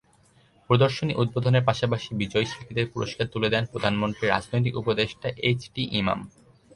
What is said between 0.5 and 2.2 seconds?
প্রদর্শনী উদ্বোধনের পাশাপাশি